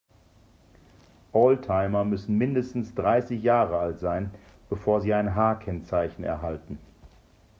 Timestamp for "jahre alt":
3.43-3.99